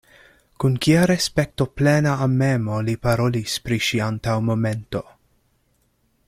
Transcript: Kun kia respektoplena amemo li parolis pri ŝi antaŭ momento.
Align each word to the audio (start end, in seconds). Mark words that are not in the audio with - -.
Kun 0.61 0.77
kia 0.85 1.01
respektoplena 1.11 2.15
amemo 2.27 2.79
li 2.87 2.97
parolis 3.05 3.59
pri 3.67 3.79
ŝi 3.89 4.01
antaŭ 4.07 4.37
momento. 4.49 5.05